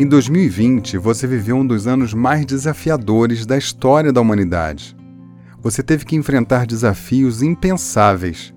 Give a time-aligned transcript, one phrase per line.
[0.00, 4.96] Em 2020, você viveu um dos anos mais desafiadores da história da humanidade.
[5.60, 8.54] Você teve que enfrentar desafios impensáveis,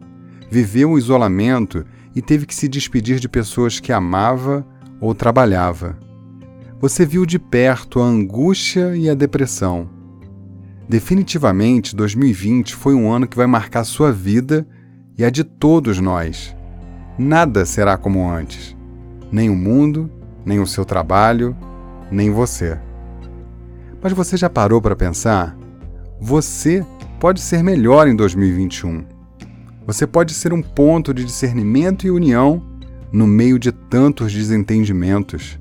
[0.49, 1.85] viveu o isolamento
[2.15, 4.65] e teve que se despedir de pessoas que amava
[5.01, 5.99] ou trabalhava.
[6.79, 9.89] Você viu de perto a angústia e a depressão.
[10.87, 14.65] Definitivamente, 2020 foi um ano que vai marcar sua vida
[15.17, 16.55] e a de todos nós.
[17.17, 18.77] Nada será como antes.
[19.29, 20.09] Nem o mundo,
[20.45, 21.55] nem o seu trabalho,
[22.11, 22.77] nem você.
[24.01, 25.57] Mas você já parou para pensar?
[26.19, 26.85] Você
[27.19, 29.05] pode ser melhor em 2021.
[29.85, 32.63] Você pode ser um ponto de discernimento e união
[33.11, 35.59] no meio de tantos desentendimentos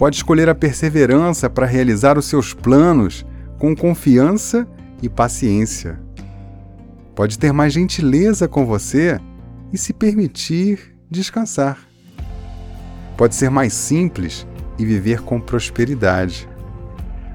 [0.00, 3.22] pode escolher a perseverança para realizar os seus planos
[3.58, 4.66] com confiança
[5.02, 6.00] e paciência.
[7.14, 9.20] Pode ter mais gentileza com você
[9.70, 11.89] e se permitir descansar.
[13.20, 14.46] Pode ser mais simples
[14.78, 16.48] e viver com prosperidade.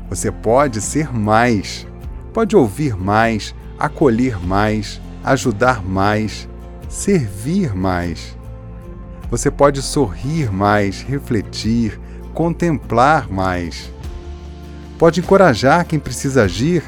[0.10, 1.86] Você pode ser mais,
[2.34, 6.50] pode ouvir mais, acolher mais, ajudar mais,
[6.90, 8.36] servir mais.
[9.30, 12.02] Você pode sorrir mais, refletir,
[12.34, 13.94] contemplar mais.
[14.98, 16.84] Pode encorajar quem precisa agir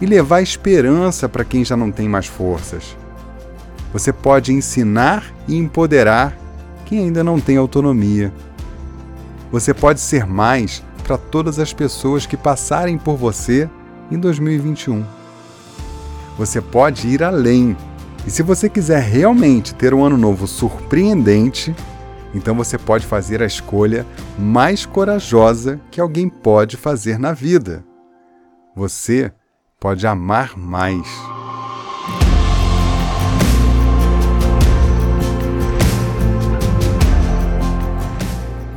[0.00, 2.96] e levar esperança para quem já não tem mais forças.
[3.92, 6.39] Você pode ensinar e empoderar
[6.90, 8.32] quem ainda não tem autonomia.
[9.52, 13.70] Você pode ser mais para todas as pessoas que passarem por você
[14.10, 15.04] em 2021.
[16.36, 17.76] Você pode ir além.
[18.26, 21.72] E se você quiser realmente ter um ano novo surpreendente,
[22.34, 24.04] então você pode fazer a escolha
[24.36, 27.84] mais corajosa que alguém pode fazer na vida.
[28.74, 29.32] Você
[29.78, 31.06] pode amar mais.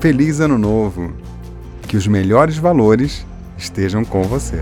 [0.03, 1.13] Feliz Ano Novo!
[1.87, 3.25] Que os melhores valores
[3.57, 4.59] estejam com você.